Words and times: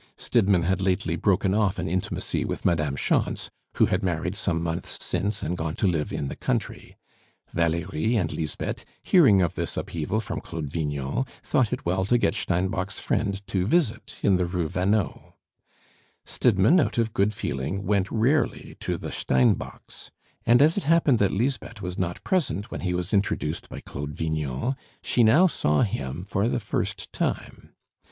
Stidmann 0.17 0.63
had 0.63 0.81
lately 0.81 1.15
broken 1.15 1.53
off 1.53 1.77
an 1.77 1.87
intimacy 1.87 2.43
with 2.43 2.65
Madame 2.65 2.95
Schontz, 2.95 3.51
who 3.77 3.85
had 3.85 4.01
married 4.01 4.35
some 4.35 4.59
months 4.63 4.97
since 4.99 5.43
and 5.43 5.55
gone 5.55 5.75
to 5.75 5.85
live 5.85 6.11
in 6.11 6.27
the 6.27 6.35
country. 6.35 6.97
Valerie 7.53 8.15
and 8.15 8.33
Lisbeth, 8.33 8.83
hearing 9.03 9.43
of 9.43 9.53
this 9.53 9.77
upheaval 9.77 10.19
from 10.19 10.41
Claude 10.41 10.65
Vignon, 10.71 11.23
thought 11.43 11.71
it 11.71 11.85
well 11.85 12.03
to 12.05 12.17
get 12.17 12.33
Steinbock's 12.33 12.99
friend 12.99 13.45
to 13.45 13.67
visit 13.67 14.15
in 14.23 14.37
the 14.37 14.47
Rue 14.47 14.67
Vanneau. 14.67 15.35
Stidmann, 16.25 16.79
out 16.79 16.97
of 16.97 17.13
good 17.13 17.31
feeling, 17.31 17.85
went 17.85 18.09
rarely 18.09 18.77
to 18.79 18.97
the 18.97 19.11
Steinbocks'; 19.11 20.09
and 20.47 20.63
as 20.63 20.77
it 20.77 20.83
happened 20.85 21.19
that 21.19 21.29
Lisbeth 21.31 21.79
was 21.79 21.99
not 21.99 22.23
present 22.23 22.71
when 22.71 22.81
he 22.81 22.95
was 22.95 23.13
introduced 23.13 23.69
by 23.69 23.79
Claude 23.79 24.15
Vignon, 24.15 24.75
she 25.03 25.23
now 25.23 25.45
saw 25.45 25.83
him 25.83 26.25
for 26.25 26.47
the 26.47 26.59
first 26.59 27.13
time. 27.13 27.75